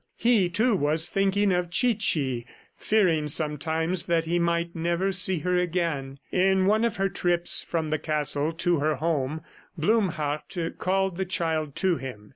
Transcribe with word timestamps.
He, 0.17 0.49
too, 0.49 0.75
was 0.75 1.09
thinking 1.09 1.51
of 1.51 1.69
Chichi, 1.69 2.47
fearing 2.75 3.27
sometimes, 3.27 4.07
that 4.07 4.25
he 4.25 4.39
might 4.39 4.75
never 4.75 5.11
see 5.11 5.37
her 5.41 5.57
again. 5.59 6.17
In 6.31 6.65
one 6.65 6.83
of 6.85 6.95
her 6.97 7.07
trips 7.07 7.61
from 7.61 7.89
the 7.89 7.99
castle 7.99 8.51
to 8.51 8.79
her 8.79 8.95
home, 8.95 9.41
Blumhardt 9.77 10.79
called 10.79 11.17
the 11.17 11.25
child 11.25 11.75
to 11.75 11.97
him. 11.97 12.29